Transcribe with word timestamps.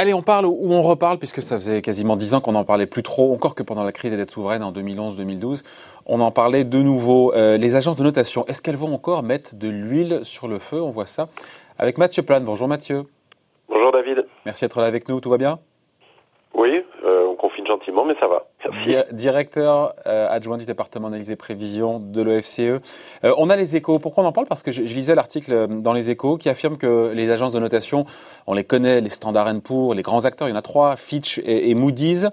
Allez, 0.00 0.14
on 0.14 0.22
parle 0.22 0.46
ou 0.46 0.72
on 0.72 0.80
reparle, 0.80 1.18
puisque 1.18 1.42
ça 1.42 1.56
faisait 1.56 1.82
quasiment 1.82 2.16
dix 2.16 2.32
ans 2.32 2.40
qu'on 2.40 2.52
n'en 2.52 2.64
parlait 2.64 2.86
plus 2.86 3.02
trop, 3.02 3.34
encore 3.34 3.54
que 3.54 3.62
pendant 3.62 3.84
la 3.84 3.92
crise 3.92 4.10
des 4.10 4.16
dettes 4.16 4.30
souveraines 4.30 4.62
en 4.62 4.72
2011-2012. 4.72 5.62
On 6.06 6.20
en 6.20 6.30
parlait 6.30 6.64
de 6.64 6.78
nouveau. 6.78 7.34
Euh, 7.34 7.58
les 7.58 7.76
agences 7.76 7.98
de 7.98 8.02
notation, 8.02 8.46
est-ce 8.46 8.62
qu'elles 8.62 8.78
vont 8.78 8.94
encore 8.94 9.22
mettre 9.22 9.56
de 9.56 9.68
l'huile 9.68 10.20
sur 10.22 10.48
le 10.48 10.58
feu? 10.58 10.80
On 10.80 10.88
voit 10.88 11.04
ça 11.04 11.28
avec 11.78 11.98
Mathieu 11.98 12.22
Plane. 12.22 12.46
Bonjour 12.46 12.66
Mathieu. 12.66 13.02
Bonjour 13.68 13.92
David. 13.92 14.24
Merci 14.46 14.64
d'être 14.64 14.80
là 14.80 14.86
avec 14.86 15.06
nous. 15.06 15.20
Tout 15.20 15.28
va 15.28 15.36
bien? 15.36 15.58
Oui, 16.54 16.82
euh, 17.04 17.26
on 17.26 17.34
confine 17.34 17.66
gentiment, 17.66 18.06
mais 18.06 18.14
ça 18.18 18.26
va. 18.26 18.46
Directeur 19.12 19.94
euh, 20.06 20.28
adjoint 20.28 20.58
du 20.58 20.66
département 20.66 21.08
d'analyse 21.08 21.30
et 21.30 21.36
prévision 21.36 21.98
de 21.98 22.22
l'OFCE. 22.22 22.60
Euh, 22.60 23.34
on 23.38 23.50
a 23.50 23.56
les 23.56 23.76
échos. 23.76 23.98
Pourquoi 23.98 24.24
on 24.24 24.26
en 24.26 24.32
parle? 24.32 24.46
Parce 24.46 24.62
que 24.62 24.72
je, 24.72 24.82
lisais 24.82 25.14
l'article 25.14 25.52
euh, 25.52 25.66
dans 25.66 25.92
les 25.92 26.10
échos 26.10 26.36
qui 26.36 26.48
affirme 26.48 26.76
que 26.76 27.12
les 27.14 27.30
agences 27.30 27.52
de 27.52 27.58
notation, 27.58 28.04
on 28.46 28.54
les 28.54 28.64
connaît, 28.64 29.00
les 29.00 29.10
Standard 29.10 29.50
Poor's, 29.62 29.94
les 29.96 30.02
grands 30.02 30.24
acteurs, 30.24 30.48
il 30.48 30.52
y 30.52 30.54
en 30.54 30.58
a 30.58 30.62
trois, 30.62 30.96
Fitch 30.96 31.40
et, 31.44 31.74
Moody's, 31.74 32.28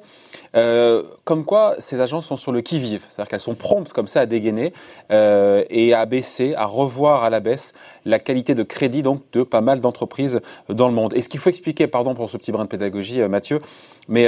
comme 1.23 1.45
quoi 1.45 1.75
ces 1.79 2.01
agences 2.01 2.27
sont 2.27 2.37
sur 2.37 2.51
le 2.51 2.61
qui-vive. 2.61 3.05
C'est-à-dire 3.07 3.29
qu'elles 3.29 3.39
sont 3.39 3.55
promptes 3.55 3.93
comme 3.93 4.07
ça 4.07 4.21
à 4.21 4.25
dégainer 4.25 4.73
et 5.09 5.93
à 5.93 6.05
baisser, 6.05 6.55
à 6.55 6.65
revoir 6.65 7.23
à 7.23 7.29
la 7.29 7.39
baisse 7.39 7.73
la 8.05 8.19
qualité 8.19 8.55
de 8.55 8.63
crédit 8.63 9.03
donc 9.03 9.21
de 9.33 9.43
pas 9.43 9.61
mal 9.61 9.79
d'entreprises 9.79 10.41
dans 10.69 10.87
le 10.87 10.93
monde. 10.93 11.13
Et 11.15 11.21
ce 11.21 11.29
qu'il 11.29 11.39
faut 11.39 11.49
expliquer, 11.49 11.87
pardon 11.87 12.15
pour 12.15 12.29
ce 12.29 12.37
petit 12.37 12.51
brin 12.51 12.63
de 12.63 12.69
pédagogie, 12.69 13.21
Mathieu, 13.21 13.61
mais 14.07 14.27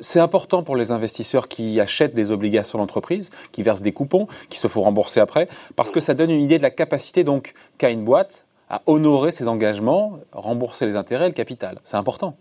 c'est 0.00 0.20
important 0.20 0.62
pour 0.62 0.76
les 0.76 0.92
investisseurs 0.92 1.11
investisseurs 1.12 1.46
qui 1.46 1.78
achètent 1.78 2.14
des 2.14 2.32
obligations 2.32 2.78
d'entreprise, 2.78 3.30
qui 3.52 3.62
versent 3.62 3.82
des 3.82 3.92
coupons, 3.92 4.26
qui 4.48 4.58
se 4.58 4.66
font 4.66 4.80
rembourser 4.80 5.20
après, 5.20 5.46
parce 5.76 5.90
que 5.90 6.00
ça 6.00 6.14
donne 6.14 6.30
une 6.30 6.40
idée 6.40 6.56
de 6.56 6.62
la 6.62 6.70
capacité 6.70 7.22
donc 7.22 7.52
qu'a 7.78 7.90
une 7.90 8.04
boîte 8.04 8.46
à 8.70 8.80
honorer 8.86 9.30
ses 9.30 9.46
engagements, 9.46 10.20
rembourser 10.32 10.86
les 10.86 10.96
intérêts 10.96 11.26
et 11.26 11.28
le 11.28 11.34
capital. 11.34 11.76
C'est 11.84 11.98
important. 11.98 12.32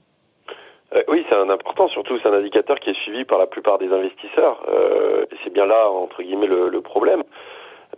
Euh, 0.96 1.04
oui, 1.10 1.26
c'est 1.28 1.36
un 1.36 1.50
important, 1.50 1.90
surtout 1.90 2.18
c'est 2.24 2.30
un 2.30 2.34
indicateur 2.34 2.80
qui 2.80 2.92
est 2.92 3.00
suivi 3.04 3.26
par 3.26 3.40
la 3.40 3.48
plupart 3.48 3.78
des 3.78 3.92
investisseurs. 3.92 4.64
Euh, 4.70 5.26
c'est 5.44 5.52
bien 5.52 5.66
là, 5.66 5.90
entre 5.90 6.24
guillemets, 6.24 6.48
le, 6.48 6.82
problème. 6.82 7.24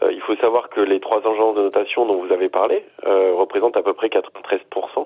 Euh, 0.02 0.12
il 0.12 0.22
faut 0.22 0.36
savoir 0.38 0.70
que 0.70 0.82
les 0.82 1.00
trois 1.00 1.20
agences 1.20 1.56
de 1.56 1.62
notation 1.62 2.08
dont 2.08 2.18
vous 2.24 2.34
avez 2.34 2.50
parlé 2.50 2.84
représentent 3.06 3.78
à 3.78 3.84
peu 3.84 3.94
près 3.94 4.08
93% 4.08 5.06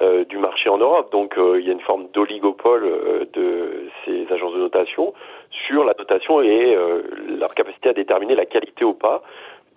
euh, 0.00 0.24
du 0.26 0.36
marché 0.36 0.68
en 0.68 0.76
Europe. 0.76 1.10
Donc 1.10 1.38
euh, 1.38 1.58
il 1.58 1.66
y 1.66 1.70
a 1.70 1.72
une 1.72 1.80
forme 1.80 2.08
d'oligopole 2.12 2.84
euh, 2.84 3.24
de 3.32 3.88
ces 4.04 4.30
agences 4.30 4.52
de 4.52 4.58
notation 4.58 5.14
sur 5.50 5.84
la 5.84 5.94
notation 5.98 6.42
et 6.42 6.76
leur 7.38 7.54
capacité 7.54 7.88
à 7.88 7.92
déterminer 7.94 8.34
la 8.34 8.44
qualité 8.44 8.84
ou 8.84 8.92
pas 8.92 9.22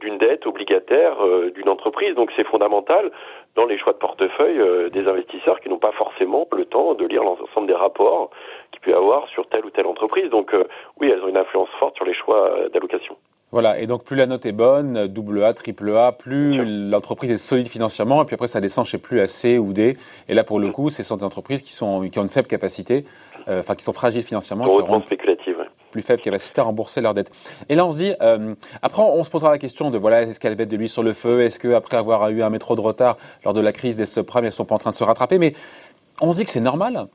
d'une 0.01 0.17
dette 0.17 0.45
obligataire 0.45 1.15
d'une 1.53 1.69
entreprise. 1.69 2.15
Donc 2.15 2.31
c'est 2.35 2.43
fondamental 2.43 3.11
dans 3.55 3.65
les 3.65 3.77
choix 3.77 3.93
de 3.93 3.97
portefeuille 3.97 4.89
des 4.91 5.07
investisseurs 5.07 5.61
qui 5.61 5.69
n'ont 5.69 5.77
pas 5.77 5.93
forcément 5.93 6.47
le 6.51 6.65
temps 6.65 6.95
de 6.95 7.05
lire 7.05 7.23
l'ensemble 7.23 7.67
des 7.67 7.73
rapports 7.73 8.29
qu'il 8.71 8.81
peut 8.81 8.91
y 8.91 8.93
avoir 8.93 9.27
sur 9.29 9.47
telle 9.47 9.65
ou 9.65 9.69
telle 9.69 9.87
entreprise. 9.87 10.29
Donc 10.29 10.53
oui, 10.99 11.09
elles 11.09 11.23
ont 11.23 11.29
une 11.29 11.37
influence 11.37 11.69
forte 11.79 11.95
sur 11.95 12.05
les 12.05 12.13
choix 12.13 12.67
d'allocation. 12.73 13.15
Voilà, 13.51 13.79
et 13.79 13.87
donc 13.87 14.03
plus 14.03 14.15
la 14.15 14.27
note 14.27 14.45
est 14.45 14.51
bonne, 14.51 15.07
double 15.07 15.43
A, 15.43 15.55
triple 15.55 15.97
A, 15.97 16.11
plus 16.11 16.63
l'entreprise 16.89 17.31
est 17.31 17.37
solide 17.37 17.67
financièrement, 17.67 18.21
et 18.21 18.25
puis 18.25 18.35
après 18.35 18.47
ça 18.47 18.61
descend 18.61 18.85
chez 18.85 18.99
plus 18.99 19.21
A, 19.21 19.27
C 19.27 19.57
ou 19.57 19.73
D. 19.73 19.97
Et 20.27 20.35
là 20.35 20.43
pour 20.43 20.59
le 20.59 20.69
coup, 20.69 20.91
ce 20.91 21.01
sont 21.01 21.15
des 21.15 21.23
entreprises 21.23 21.63
qui, 21.63 21.71
sont, 21.71 22.07
qui 22.09 22.19
ont 22.19 22.21
une 22.21 22.29
faible 22.29 22.47
capacité, 22.47 23.05
euh, 23.47 23.61
enfin 23.61 23.73
qui 23.73 23.83
sont 23.83 23.93
fragiles 23.93 24.21
financièrement, 24.21 24.65
qui 24.65 24.91
ont 24.91 25.01
spéculatives. 25.01 25.65
plus 25.89 26.03
faible 26.03 26.21
capacité 26.21 26.61
à 26.61 26.65
rembourser 26.65 27.01
leurs 27.01 27.15
dettes. 27.15 27.31
Et 27.69 27.75
là 27.75 27.87
on 27.87 27.91
se 27.91 27.97
dit, 27.97 28.13
euh, 28.21 28.53
après 28.83 29.01
on 29.01 29.23
se 29.23 29.31
posera 29.31 29.49
la 29.49 29.57
question 29.57 29.89
de 29.89 29.97
voilà, 29.97 30.21
est-ce 30.21 30.39
qu'elles 30.39 30.55
mettent 30.55 30.69
de 30.69 30.77
l'huile 30.77 30.87
sur 30.87 31.01
le 31.01 31.13
feu? 31.13 31.41
Est-ce 31.41 31.59
qu'après 31.59 31.97
avoir 31.97 32.29
eu 32.29 32.43
un 32.43 32.51
métro 32.51 32.75
de 32.75 32.81
retard 32.81 33.17
lors 33.43 33.55
de 33.55 33.61
la 33.61 33.71
crise 33.71 33.97
des 33.97 34.05
subprimes, 34.05 34.45
elles 34.45 34.51
sont 34.51 34.65
pas 34.65 34.75
en 34.75 34.79
train 34.79 34.91
de 34.91 34.95
se 34.95 35.03
rattraper? 35.03 35.39
Mais 35.39 35.53
on 36.21 36.31
se 36.33 36.37
dit 36.37 36.45
que 36.45 36.51
c'est 36.51 36.59
normal. 36.59 37.07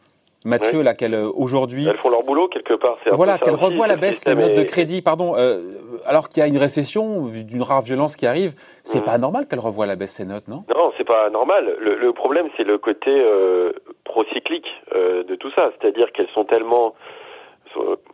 Mathieu, 0.45 0.83
là, 0.83 0.95
qu'elle 0.95 1.15
euh, 1.15 1.31
aujourd'hui. 1.35 1.87
Elles 1.89 1.97
font 1.97 2.11
leur 2.11 2.23
boulot 2.23 2.49
quelque 2.49 2.75
part. 2.75 2.99
Voilà, 3.13 3.39
qu'elle 3.39 3.55
revoit 3.55 3.87
la 3.87 3.97
baisse 3.97 4.23
des 4.25 4.35
notes 4.35 4.55
de 4.55 4.63
crédit, 4.63 5.01
pardon. 5.01 5.35
Euh, 5.37 5.63
alors 6.05 6.29
qu'il 6.29 6.43
y 6.43 6.43
a 6.43 6.49
une 6.49 6.59
récession 6.59 7.29
d'une 7.29 7.63
rare 7.63 7.81
violence 7.81 8.15
qui 8.15 8.27
arrive, 8.27 8.53
c'est 8.83 9.01
mmh. 9.01 9.05
pas 9.05 9.19
normal 9.19 9.47
qu'elle 9.49 9.61
revoie 9.61 9.87
la 9.87 9.97
baisse 9.97 10.13
ses 10.13 10.27
notes, 10.27 10.47
non? 10.47 10.65
Non, 10.75 10.93
c'est 10.99 11.05
pas 11.05 11.31
normal. 11.31 11.77
Le, 11.81 12.13
problème, 12.13 12.49
c'est 12.57 12.65
le 12.65 12.77
côté 12.77 13.11
euh, 13.11 13.73
procyclique 14.05 14.69
euh, 14.95 15.25
de 15.25 15.35
tout 15.35 15.51
ça, 15.53 15.73
c'est-à-dire 15.79 16.13
qu'elles 16.13 16.29
sont 16.35 16.45
tellement 16.45 16.95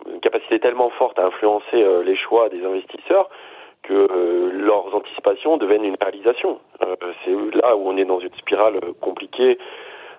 une 0.06 0.20
capacité 0.20 0.58
tellement 0.58 0.88
forte 0.90 1.18
à 1.18 1.26
influencer 1.26 1.84
les 2.02 2.16
choix 2.16 2.48
des 2.48 2.64
investisseurs 2.64 3.28
que 3.82 4.08
leurs 4.54 4.94
anticipations 4.94 5.58
deviennent 5.58 5.84
une 5.84 5.98
réalisation. 6.00 6.60
c'est 7.24 7.58
là 7.60 7.76
où 7.76 7.82
on 7.86 7.98
est 7.98 8.06
dans 8.06 8.20
une 8.20 8.32
spirale 8.38 8.80
compliquée 9.02 9.58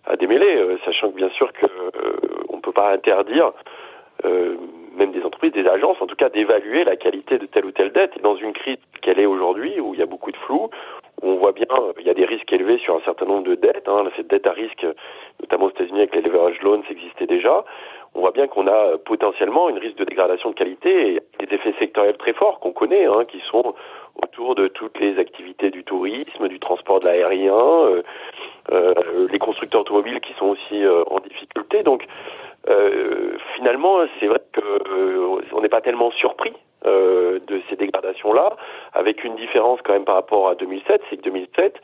à 0.06 0.16
démêler, 0.16 0.56
euh, 0.56 0.78
sachant 0.86 1.10
que 1.12 1.16
bien 1.16 1.30
sûr 1.30 1.52
qu'on 1.54 1.68
euh, 1.68 2.56
ne 2.56 2.62
peut 2.62 2.72
pas 2.72 2.92
interdire 2.92 3.52
euh, 4.26 4.56
même 4.96 5.12
des 5.12 5.24
entreprises, 5.24 5.54
des 5.54 5.68
agences, 5.68 5.98
en 6.02 6.08
tout 6.08 6.16
cas, 6.16 6.30
d'évaluer 6.30 6.84
la 6.84 6.96
qualité 6.96 7.38
de 7.38 7.46
telle 7.46 7.66
ou 7.66 7.72
telle 7.72 7.92
dette. 7.92 8.12
Et 8.18 8.22
dans 8.22 8.36
une 8.36 8.54
crise 8.54 8.78
qu'elle 9.02 9.20
est 9.20 9.26
aujourd'hui, 9.26 9.80
où 9.80 9.94
il 9.94 10.00
y 10.00 10.04
a 10.04 10.06
beaucoup 10.06 10.32
de 10.32 10.38
flou, 10.38 10.70
où 11.22 11.28
on 11.28 11.36
voit 11.38 11.54
bien 11.54 11.66
il 12.00 12.06
y 12.06 12.10
a 12.10 12.14
des 12.14 12.26
risques 12.26 12.52
élevés 12.52 12.78
sur 12.80 12.96
un 12.96 13.02
certain 13.02 13.26
nombre 13.26 13.44
de 13.44 13.56
dettes. 13.56 13.88
Hein, 13.88 14.04
cette 14.16 14.28
dette 14.28 14.46
à 14.48 14.52
risque, 14.52 14.86
notamment 15.40 15.66
aux 15.66 15.70
États-Unis 15.70 16.00
avec 16.00 16.16
les 16.16 16.22
leverage 16.22 16.62
loans, 16.62 16.84
existait 16.90 17.26
déjà. 17.26 17.64
On 18.14 18.20
voit 18.20 18.32
bien 18.32 18.48
qu'on 18.48 18.68
a 18.68 18.98
potentiellement 18.98 19.70
une 19.70 19.78
risque 19.78 19.98
de 19.98 20.04
dégradation 20.04 20.50
de 20.50 20.56
qualité 20.56 21.16
et 21.16 21.46
des 21.46 21.56
effets 21.56 21.74
sectoriels 21.80 22.18
très 22.18 22.34
forts 22.34 22.60
qu'on 22.60 22.74
connaît, 22.74 23.06
hein, 23.06 23.24
qui 23.26 23.40
sont 23.50 23.74
autour 24.22 24.56
de 24.56 24.68
toutes 24.68 25.00
les 25.00 25.18
activités 25.18 25.70
du 25.70 25.84
tourisme, 25.84 26.48
du 26.48 26.60
transport 26.60 27.00
de 27.00 27.06
l'aérien, 27.06 27.56
euh, 27.56 28.04
les 28.70 29.40
constructeurs 29.40 29.82
automobiles 29.82 30.20
qui 30.22 30.34
sont 30.34 30.48
aussi 30.48 30.84
euh, 30.84 31.04
en 31.08 31.20
difficulté. 31.20 31.84
Donc 31.84 32.06
finalement, 33.56 33.98
c'est 34.20 34.28
vrai 34.28 34.40
qu'on 34.54 35.62
n'est 35.62 35.70
pas 35.70 35.82
tellement 35.82 36.12
surpris 36.12 36.54
de 36.86 37.62
ces 37.70 37.76
dégradations-là, 37.76 38.50
avec 38.94 39.24
une 39.24 39.36
différence 39.36 39.80
quand 39.84 39.94
même 39.94 40.06
par 40.06 40.16
rapport 40.16 40.48
à 40.48 40.56
2007, 40.56 41.02
c'est 41.10 41.18
que 41.18 41.24
2007, 41.24 41.82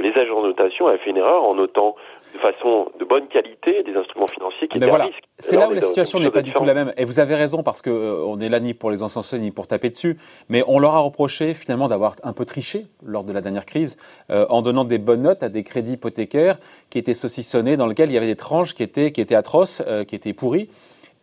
les 0.00 0.12
agences 0.12 0.42
de 0.42 0.48
notation 0.48 0.86
avaient 0.86 0.98
fait 0.98 1.10
une 1.10 1.16
erreur 1.16 1.44
en 1.44 1.54
notant 1.54 1.96
de 2.34 2.38
façon 2.38 2.90
de 2.98 3.04
bonne 3.04 3.26
qualité 3.28 3.82
des 3.82 3.94
instruments 3.94 4.26
financiers 4.26 4.68
qui 4.68 4.76
étaient 4.76 4.90
à 4.90 5.04
risque. 5.04 5.24
C'est 5.38 5.56
là 5.56 5.68
où 5.68 5.72
la 5.72 5.80
situation 5.80 6.20
n'est 6.20 6.30
pas 6.30 6.42
du 6.42 6.52
tout 6.52 6.64
la 6.64 6.74
même. 6.74 6.92
Et 6.96 7.04
vous 7.04 7.20
avez 7.20 7.34
raison 7.34 7.62
parce 7.62 7.82
que 7.82 7.90
euh, 7.90 8.24
on 8.24 8.40
est 8.40 8.48
là 8.48 8.60
ni 8.60 8.74
pour 8.74 8.90
les 8.90 9.02
encenser 9.02 9.38
ni 9.38 9.50
pour 9.50 9.66
taper 9.66 9.90
dessus, 9.90 10.18
mais 10.48 10.62
on 10.66 10.78
leur 10.78 10.94
a 10.94 11.00
reproché 11.00 11.54
finalement 11.54 11.88
d'avoir 11.88 12.16
un 12.22 12.32
peu 12.32 12.44
triché 12.44 12.86
lors 13.04 13.24
de 13.24 13.32
la 13.32 13.40
dernière 13.40 13.66
crise 13.66 13.96
euh, 14.30 14.46
en 14.50 14.62
donnant 14.62 14.84
des 14.84 14.98
bonnes 14.98 15.22
notes 15.22 15.42
à 15.42 15.48
des 15.48 15.62
crédits 15.62 15.92
hypothécaires 15.92 16.58
qui 16.90 16.98
étaient 16.98 17.14
saucissonnés, 17.14 17.76
dans 17.76 17.86
lesquels 17.86 18.10
il 18.10 18.14
y 18.14 18.18
avait 18.18 18.26
des 18.26 18.36
tranches 18.36 18.74
qui 18.74 18.82
étaient 18.82 19.10
qui 19.12 19.20
étaient 19.20 19.34
atroces, 19.34 19.82
euh, 19.86 20.04
qui 20.04 20.14
étaient 20.14 20.34
pourries 20.34 20.68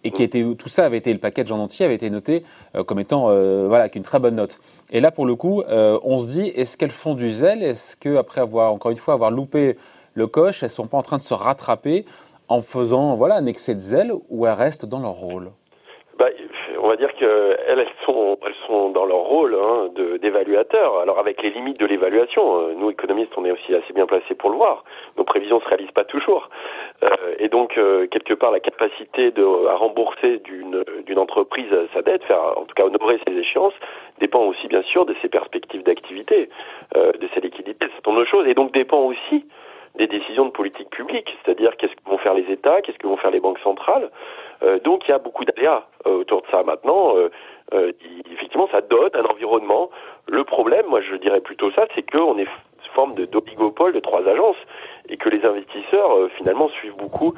et 0.05 0.11
qui 0.11 0.23
était 0.23 0.45
tout 0.57 0.69
ça 0.69 0.85
avait 0.85 0.97
été 0.97 1.11
le 1.11 1.19
package 1.19 1.51
en 1.51 1.59
entier 1.59 1.85
avait 1.85 1.95
été 1.95 2.09
noté 2.09 2.43
comme 2.85 2.99
étant 2.99 3.23
voilà 3.67 3.81
avec 3.81 3.95
une 3.95 4.03
très 4.03 4.19
bonne 4.19 4.35
note. 4.35 4.59
Et 4.91 4.99
là 5.01 5.11
pour 5.11 5.25
le 5.25 5.35
coup, 5.35 5.63
on 5.67 6.19
se 6.19 6.27
dit 6.27 6.47
est-ce 6.55 6.77
qu'elles 6.77 6.91
font 6.91 7.15
du 7.15 7.31
zèle? 7.31 7.63
Est-ce 7.63 7.97
que 7.97 8.15
après 8.15 8.39
avoir 8.39 8.71
encore 8.71 8.91
une 8.91 8.97
fois 8.97 9.15
avoir 9.15 9.31
loupé 9.31 9.77
le 10.13 10.27
coche, 10.27 10.63
elles 10.63 10.69
sont 10.69 10.87
pas 10.87 10.97
en 10.97 11.03
train 11.03 11.17
de 11.17 11.23
se 11.23 11.33
rattraper 11.33 12.05
en 12.47 12.61
faisant 12.61 13.15
voilà 13.15 13.35
un 13.35 13.47
excès 13.47 13.75
de 13.75 13.79
zèle 13.79 14.13
ou 14.29 14.45
elles 14.45 14.53
restent 14.53 14.85
dans 14.85 14.99
leur 14.99 15.13
rôle? 15.13 15.51
Bah, 16.17 16.27
on 16.85 16.89
va 16.89 16.97
dire 16.97 17.13
qu'elles 17.15 17.57
elles 17.67 17.87
sont, 18.05 18.37
dans 18.89 19.05
leur 19.05 19.17
rôle 19.17 19.55
hein, 19.55 19.89
d'évaluateur. 20.21 20.99
Alors 20.99 21.17
avec 21.17 21.41
les 21.41 21.49
limites 21.49 21.79
de 21.79 21.85
l'évaluation, 21.87 22.59
euh, 22.59 22.73
nous 22.77 22.91
économistes, 22.91 23.31
on 23.37 23.45
est 23.45 23.51
aussi 23.51 23.73
assez 23.73 23.91
bien 23.91 24.05
placés 24.05 24.35
pour 24.35 24.51
le 24.51 24.57
voir. 24.57 24.83
Nos 25.17 25.23
prévisions 25.23 25.59
se 25.59 25.67
réalisent 25.67 25.91
pas 25.91 26.03
toujours, 26.03 26.49
euh, 27.03 27.09
et 27.39 27.49
donc 27.49 27.77
euh, 27.79 28.05
quelque 28.07 28.35
part 28.35 28.51
la 28.51 28.59
capacité 28.59 29.31
de, 29.31 29.67
à 29.67 29.75
rembourser 29.75 30.37
d'une 30.45 31.19
entreprise 31.19 31.71
sa 31.93 32.03
dette, 32.03 32.23
faire 32.25 32.55
en 32.55 32.65
tout 32.65 32.75
cas 32.75 32.83
honorer 32.83 33.19
ses 33.27 33.33
échéances, 33.33 33.73
dépend 34.19 34.43
aussi 34.45 34.67
bien 34.67 34.83
sûr 34.83 35.07
de 35.07 35.15
ses 35.23 35.29
perspectives 35.29 35.83
d'activité, 35.83 36.49
de 36.93 37.27
ses 37.33 37.41
liquidités, 37.41 37.87
c'est 37.95 38.07
une 38.11 38.17
autre 38.17 38.29
chose, 38.29 38.47
et 38.47 38.53
donc 38.53 38.73
dépend 38.73 38.99
aussi 38.99 39.45
des 39.97 40.07
décisions 40.07 40.45
de 40.45 40.51
politique 40.51 40.89
publique, 40.89 41.35
c'est-à-dire 41.43 41.75
qu'est-ce 41.77 41.93
que 41.93 42.09
vont 42.09 42.17
faire 42.17 42.33
les 42.33 42.49
États, 42.51 42.81
qu'est-ce 42.81 42.97
que 42.97 43.07
vont 43.07 43.17
faire 43.17 43.31
les 43.31 43.39
banques 43.39 43.59
centrales. 43.59 44.09
Euh, 44.63 44.79
donc 44.79 45.07
il 45.07 45.11
y 45.11 45.13
a 45.13 45.19
beaucoup 45.19 45.45
d'aléas 45.45 45.85
euh, 46.05 46.19
autour 46.19 46.41
de 46.41 46.47
ça. 46.51 46.63
Maintenant, 46.63 47.15
euh, 47.17 47.91
effectivement, 48.31 48.67
ça 48.71 48.81
donne 48.81 49.11
un 49.13 49.25
environnement. 49.25 49.89
Le 50.27 50.43
problème, 50.43 50.85
moi 50.87 51.01
je 51.01 51.15
dirais 51.15 51.41
plutôt 51.41 51.71
ça, 51.71 51.85
c'est 51.95 52.09
qu'on 52.09 52.37
est 52.37 52.47
forme 52.93 53.13
d'oligopole 53.13 53.91
de 53.91 53.99
trois 53.99 54.25
agences 54.25 54.55
et 55.09 55.17
que 55.17 55.27
les 55.27 55.43
investisseurs 55.43 56.29
finalement 56.37 56.69
suivent 56.69 56.95
beaucoup 56.95 57.33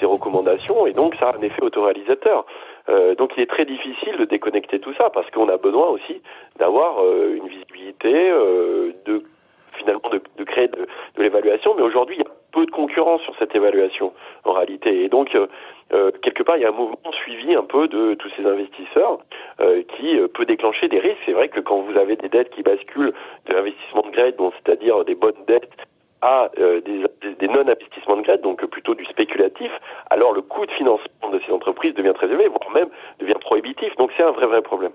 ces 0.00 0.06
recommandations 0.06 0.86
et 0.86 0.92
donc 0.94 1.14
ça 1.16 1.28
a 1.28 1.36
un 1.36 1.42
effet 1.42 1.62
autoréalisateur. 1.62 2.46
Donc 3.18 3.32
il 3.36 3.42
est 3.42 3.50
très 3.50 3.66
difficile 3.66 4.16
de 4.16 4.24
déconnecter 4.24 4.78
tout 4.78 4.94
ça 4.94 5.10
parce 5.10 5.30
qu'on 5.30 5.50
a 5.50 5.58
besoin 5.58 5.88
aussi 5.88 6.22
d'avoir 6.56 7.04
une 7.04 7.46
visibilité, 7.48 8.30
de 9.04 9.24
finalement 9.76 10.08
de, 10.10 10.22
de 10.38 10.44
secret 10.44 10.68
de, 10.68 10.86
mais 11.76 11.82
aujourd'hui, 11.82 12.16
il 12.16 12.22
y 12.22 12.26
a 12.26 12.30
peu 12.52 12.66
de 12.66 12.70
concurrence 12.70 13.20
sur 13.22 13.34
cette 13.38 13.54
évaluation 13.54 14.12
en 14.44 14.52
réalité. 14.52 15.04
Et 15.04 15.08
donc, 15.08 15.34
euh, 15.34 15.46
euh, 15.92 16.10
quelque 16.22 16.42
part, 16.42 16.56
il 16.56 16.62
y 16.62 16.64
a 16.64 16.68
un 16.68 16.72
mouvement 16.72 17.12
suivi 17.12 17.54
un 17.54 17.64
peu 17.64 17.88
de 17.88 18.14
tous 18.14 18.30
ces 18.36 18.46
investisseurs 18.46 19.18
euh, 19.60 19.82
qui 19.96 20.16
peut 20.34 20.46
déclencher 20.46 20.88
des 20.88 21.00
risques. 21.00 21.20
C'est 21.26 21.32
vrai 21.32 21.48
que 21.48 21.60
quand 21.60 21.80
vous 21.80 21.96
avez 21.98 22.16
des 22.16 22.28
dettes 22.28 22.50
qui 22.50 22.62
basculent 22.62 23.12
de 23.46 23.52
l'investissement 23.52 24.02
de 24.02 24.10
grade, 24.10 24.36
bon, 24.36 24.52
c'est-à-dire 24.52 25.04
des 25.04 25.14
bonnes 25.14 25.44
dettes, 25.46 25.70
à 26.22 26.50
des, 26.56 27.04
des 27.38 27.48
non-investissements 27.48 28.16
de 28.16 28.22
grade, 28.22 28.40
donc 28.40 28.64
plutôt 28.64 28.94
du 28.94 29.04
spéculatif, 29.04 29.70
alors 30.08 30.32
le 30.32 30.40
coût 30.40 30.64
de 30.64 30.70
financement 30.70 31.28
de 31.30 31.38
ces 31.46 31.52
entreprises 31.52 31.92
devient 31.92 32.14
très 32.14 32.28
élevé, 32.28 32.48
voire 32.48 32.70
même 32.72 32.88
devient 33.18 33.36
prohibitif. 33.38 33.94
Donc 33.96 34.10
c'est 34.16 34.22
un 34.22 34.30
vrai, 34.30 34.46
vrai 34.46 34.62
problème. 34.62 34.92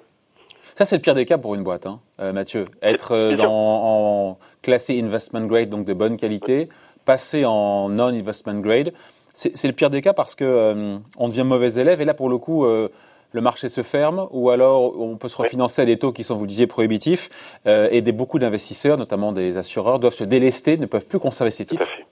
Ça, 0.80 0.86
c'est 0.86 0.96
le 0.96 1.02
pire 1.02 1.14
des 1.14 1.26
cas 1.26 1.38
pour 1.38 1.56
une 1.56 1.64
boîte, 1.64 1.86
hein, 1.88 2.00
Mathieu. 2.32 2.68
Être 2.82 3.36
dans, 3.36 3.52
en 3.52 4.38
classé 4.62 4.98
investment 4.98 5.46
grade, 5.46 5.68
donc 5.68 5.84
de 5.84 5.94
bonne 5.94 6.16
qualité, 6.16 6.70
passer 7.04 7.44
en 7.44 7.90
non-investment 7.90 8.62
grade, 8.62 8.94
c'est 9.34 9.68
le 9.68 9.74
pire 9.74 9.90
des 9.90 10.00
cas 10.00 10.14
parce 10.14 10.36
que 10.36 10.46
euh, 10.46 10.96
on 11.18 11.28
devient 11.28 11.44
mauvais 11.44 11.74
élève 11.74 12.00
et 12.00 12.06
là 12.06 12.14
pour 12.14 12.30
le 12.30 12.38
coup 12.38 12.64
euh, 12.64 12.88
le 13.34 13.42
marché 13.42 13.68
se 13.68 13.84
ferme 13.84 14.30
ou 14.32 14.52
alors 14.52 14.98
on 14.98 15.18
peut 15.18 15.28
se 15.28 15.36
refinancer 15.36 15.82
à 15.82 15.86
des 15.86 16.00
taux 16.00 16.14
qui 16.14 16.24
sont, 16.24 16.36
vous 16.36 16.44
le 16.44 16.48
disiez, 16.48 16.66
prohibitifs 16.66 17.28
euh, 17.68 17.90
et 17.92 18.02
des, 18.02 18.14
beaucoup 18.14 18.40
d'investisseurs, 18.40 18.98
notamment 18.98 19.34
des 19.34 19.58
assureurs, 19.58 20.00
doivent 20.00 20.14
se 20.14 20.24
délester, 20.24 20.78
ne 20.78 20.86
peuvent 20.86 21.06
plus 21.06 21.20
conserver 21.20 21.52
ces 21.52 21.66
titres. 21.66 21.86
Tout 21.86 21.92
à 21.92 21.98
fait. 21.98 22.06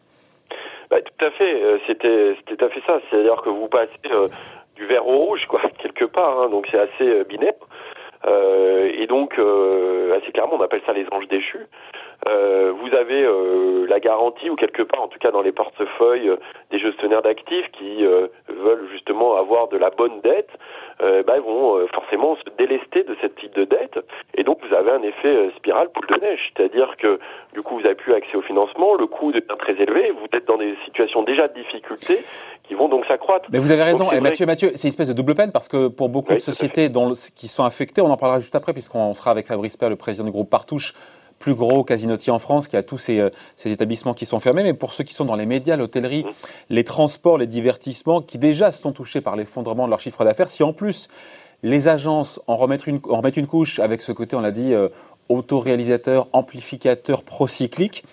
Bah, 0.90 0.98
tout 1.02 1.26
à 1.26 1.32
fait. 1.32 1.80
C'était 1.88 2.36
tout 2.46 2.66
à 2.66 2.68
fait 2.68 2.82
ça. 2.86 3.00
C'est-à-dire 3.10 3.42
que 3.42 3.50
vous 3.50 3.70
passez 3.70 3.94
du 4.76 4.86
vert 4.86 5.08
au 5.08 5.26
rouge, 5.26 5.46
quoi, 5.48 5.62
quelque 5.82 6.04
part. 6.04 6.42
Hein. 6.42 6.50
donc 6.50 6.68
c'est 6.70 6.80
assez 6.80 7.24
binaire. 7.30 7.54
Et 8.28 9.08
donc 9.08 9.40
assez 10.18 10.32
clairement, 10.32 10.56
on 10.56 10.62
appelle 10.62 10.82
ça 10.86 10.94
les 10.94 11.06
anges 11.12 11.28
déchus. 11.28 11.68
Euh, 12.28 12.74
vous 12.80 12.96
avez 12.96 13.24
euh, 13.24 13.86
la 13.88 14.00
garantie, 14.00 14.50
ou 14.50 14.56
quelque 14.56 14.82
part, 14.82 15.02
en 15.02 15.08
tout 15.08 15.20
cas 15.20 15.32
dans 15.32 15.42
les 15.42 15.52
portefeuilles 15.52 16.30
euh, 16.30 16.38
des 16.72 16.80
gestionnaires 16.80 17.22
d'actifs 17.22 17.70
qui 17.72 18.04
veulent 18.48 18.88
justement 18.92 19.38
avoir 19.38 19.68
de 19.68 19.78
la 19.78 19.90
bonne 19.90 20.20
dette, 20.22 20.50
bah, 21.00 21.40
vont 21.40 21.86
forcément 21.94 22.36
se 22.38 22.50
délester 22.58 23.04
de 23.04 23.16
ce 23.22 23.28
type 23.28 23.54
de 23.54 23.66
dette. 23.66 24.00
Avez 24.88 25.06
un 25.06 25.08
effet 25.08 25.52
spirale 25.58 25.90
poule 25.90 26.08
de 26.08 26.22
neige, 26.22 26.40
c'est-à-dire 26.56 26.96
que 26.98 27.20
du 27.54 27.62
coup 27.62 27.76
vous 27.76 27.82
n'avez 27.82 27.96
plus 27.96 28.14
accès 28.14 28.38
au 28.38 28.42
financement, 28.42 28.96
le 28.96 29.08
coût 29.08 29.32
devient 29.32 29.46
très 29.60 29.74
élevé, 29.74 30.12
vous 30.12 30.28
êtes 30.32 30.48
dans 30.48 30.58
des 30.58 30.76
situations 30.86 31.24
déjà 31.24 31.48
de 31.48 31.54
difficulté 31.54 32.20
qui 32.64 32.74
vont 32.74 32.88
donc 32.88 33.06
s'accroître. 33.06 33.50
Mais 33.52 33.60
vous 33.60 33.72
avez 33.72 33.84
raison, 33.84 34.12
et 34.12 34.20
Mathieu, 34.20 34.46
Mathieu, 34.46 34.72
c'est 34.76 34.88
une 34.88 34.90
espèce 34.90 35.08
de 35.08 35.14
double 35.14 35.36
peine 35.36 35.52
parce 35.52 35.68
que 35.68 35.88
pour 35.88 36.10
beaucoup 36.10 36.34
de 36.34 36.40
sociétés 36.40 36.90
dont, 36.90 37.14
qui 37.36 37.48
sont 37.48 37.64
affectées, 37.64 38.02
on 38.02 38.12
en 38.12 38.18
parlera 38.18 38.40
juste 38.40 38.56
après 38.56 38.74
puisqu'on 38.74 39.14
sera 39.14 39.32
avec 39.32 39.48
Fabrice 39.48 39.76
Père, 39.76 39.90
le 39.90 39.98
président 39.98 40.26
du 40.26 40.32
groupe 40.32 40.50
Partouche, 40.50 40.94
plus 41.40 41.54
gros 41.54 41.84
casinotier 41.84 42.32
en 42.32 42.40
France, 42.40 42.68
qui 42.68 42.78
a 42.78 42.84
tous 42.84 42.98
ces, 42.98 43.20
euh, 43.20 43.30
ces, 43.56 43.72
établissements 43.72 44.14
qui 44.14 44.26
sont 44.26 44.40
fermés, 44.40 44.64
mais 44.64 44.74
pour 44.74 44.94
ceux 44.94 45.04
qui 45.04 45.14
sont 45.14 45.26
dans 45.26 45.36
les 45.36 45.46
médias, 45.46 45.76
l'hôtellerie, 45.76 46.24
mmh. 46.24 46.30
les 46.70 46.84
transports, 46.84 47.38
les 47.38 47.46
divertissements, 47.46 48.22
qui 48.22 48.38
déjà 48.38 48.72
sont 48.72 48.92
touchés 48.92 49.22
par 49.22 49.36
l'effondrement 49.36 49.86
de 49.86 49.92
leur 49.92 50.00
chiffre 50.00 50.24
d'affaires, 50.24 50.50
si 50.50 50.64
en 50.64 50.74
plus 50.74 51.10
les 51.64 51.88
agences 51.88 52.42
en 52.48 52.56
remettent 52.56 52.88
une, 52.88 53.00
en 53.10 53.18
remettent 53.18 53.38
une 53.38 53.48
couche 53.48 53.80
avec 53.80 54.02
ce 54.02 54.12
côté, 54.12 54.36
on 54.36 54.42
l'a 54.42 54.52
dit, 54.52 54.74
euh, 54.74 54.90
autoréalisateur, 55.30 56.28
amplificateur, 56.34 57.24
procyclique, 57.24 58.04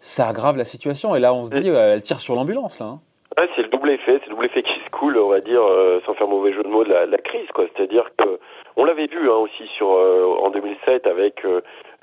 ça 0.00 0.28
aggrave 0.28 0.56
la 0.56 0.64
situation. 0.64 1.14
Et 1.14 1.20
là, 1.20 1.32
on 1.34 1.42
se 1.42 1.50
dit, 1.50 1.68
euh, 1.68 1.94
elle 1.94 2.02
tire 2.02 2.18
sur 2.18 2.34
l'ambulance, 2.34 2.78
là. 2.78 2.86
Hein. 2.86 3.46
c'est 3.56 3.62
le 3.62 3.68
double 3.68 3.90
effet, 3.90 4.18
c'est 4.20 4.26
le 4.26 4.34
double 4.34 4.46
effet 4.46 4.62
qui 4.62 4.78
se 4.84 4.90
coule, 4.90 5.18
on 5.18 5.28
va 5.28 5.40
dire, 5.40 5.62
euh, 5.62 6.00
sans 6.06 6.14
faire 6.14 6.28
mauvais 6.28 6.52
jeu 6.52 6.62
de 6.62 6.68
mots, 6.68 6.84
de 6.84 6.92
la, 6.92 7.18
crise, 7.18 7.48
quoi. 7.54 7.66
C'est-à-dire 7.74 8.10
que 8.16 8.38
on 8.76 8.84
l'avait 8.84 9.06
vu 9.06 9.30
hein, 9.30 9.36
aussi 9.36 9.66
sur 9.76 9.88
en 9.88 10.50
2007 10.50 11.06
avec 11.06 11.44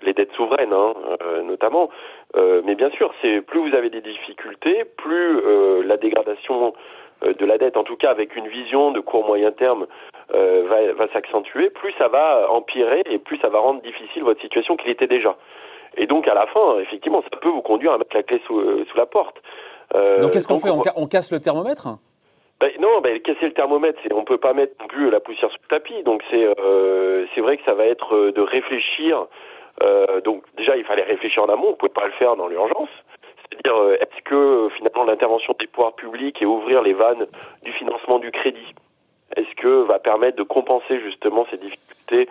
les 0.01 0.13
dettes 0.13 0.33
souveraines 0.33 0.73
hein, 0.73 0.93
euh, 1.21 1.43
notamment. 1.43 1.89
Euh, 2.35 2.61
mais 2.65 2.75
bien 2.75 2.89
sûr, 2.91 3.13
c'est 3.21 3.41
plus 3.41 3.69
vous 3.69 3.75
avez 3.75 3.89
des 3.89 4.01
difficultés, 4.01 4.85
plus 4.97 5.39
euh, 5.39 5.83
la 5.83 5.97
dégradation 5.97 6.73
de 7.21 7.45
la 7.45 7.57
dette, 7.57 7.77
en 7.77 7.83
tout 7.83 7.95
cas 7.95 8.09
avec 8.09 8.35
une 8.35 8.47
vision 8.47 8.91
de 8.91 8.99
court 8.99 9.25
moyen 9.25 9.51
terme, 9.51 9.87
va, 10.33 10.93
va 10.93 11.07
s'accentuer, 11.13 11.69
plus 11.69 11.93
ça 11.97 12.07
va 12.07 12.51
empirer 12.51 13.01
et 13.09 13.17
plus 13.17 13.37
ça 13.39 13.49
va 13.49 13.59
rendre 13.59 13.81
difficile 13.81 14.23
votre 14.23 14.41
situation 14.41 14.75
qu'il 14.75 14.91
était 14.91 15.07
déjà. 15.07 15.35
Et 15.95 16.05
donc 16.05 16.27
à 16.27 16.33
la 16.33 16.45
fin, 16.47 16.79
effectivement, 16.79 17.23
ça 17.23 17.37
peut 17.41 17.49
vous 17.49 17.61
conduire 17.61 17.93
à 17.93 17.97
mettre 17.97 18.15
la 18.15 18.23
clé 18.23 18.41
sous, 18.45 18.61
sous 18.85 18.97
la 18.97 19.05
porte. 19.05 19.37
donc 20.21 20.31
qu'est-ce 20.31 20.47
qu'on 20.47 20.59
fait 20.59 20.69
on, 20.69 21.07
casse 21.07 21.31
le 21.31 21.39
thermomètre 21.39 21.87
ben, 22.59 22.71
non, 22.79 23.01
ben, 23.01 23.19
casser 23.21 23.45
le 23.45 23.53
thermomètre, 23.53 23.99
c'est 24.03 24.11
on 24.13 24.23
peut 24.23 24.39
pas 24.39 24.53
mettre 24.53 24.73
non 24.81 24.87
plus 24.87 25.11
la 25.11 25.19
poussière 25.19 25.49
sous 25.51 25.59
le 25.63 25.67
tapis. 25.69 26.03
Donc 26.03 26.23
c'est 26.29 26.47
c'est 27.33 27.41
vrai 27.41 27.57
que 27.57 27.63
ça 27.63 27.73
va 27.73 27.85
être 27.85 28.31
de 28.31 28.41
réfléchir 28.41 29.27
euh, 29.83 30.21
donc 30.21 30.43
déjà, 30.57 30.75
il 30.75 30.83
fallait 30.83 31.03
réfléchir 31.03 31.43
en 31.43 31.49
amont, 31.49 31.67
on 31.67 31.71
ne 31.71 31.75
pouvait 31.75 31.91
pas 31.91 32.05
le 32.05 32.13
faire 32.13 32.35
dans 32.35 32.47
l'urgence. 32.47 32.89
C'est-à-dire, 33.57 33.81
euh, 33.81 33.98
est-ce 34.00 34.21
que 34.24 34.69
finalement 34.77 35.04
l'intervention 35.04 35.56
des 35.59 35.68
pouvoirs 35.68 35.94
publics 35.94 36.42
et 36.42 36.45
ouvrir 36.45 36.81
les 36.81 36.94
vannes 36.94 37.27
du 37.63 37.71
financement 37.74 38.19
du 38.19 38.31
crédit, 38.31 38.74
est-ce 39.36 39.56
que 39.56 39.83
va 39.83 40.00
permettre 40.00 40.38
de 40.38 40.44
compenser 40.44 41.00
justement 41.01 41.45
ces 41.51 41.57
difficultés 41.57 42.30